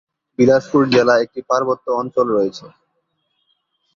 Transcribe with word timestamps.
বিলাসপুর 0.39 0.81
জেলা 0.93 1.15
একটি 1.23 1.39
পার্বত্য 1.49 1.85
অঞ্চল 2.01 2.27
রয়েছে। 2.29 2.65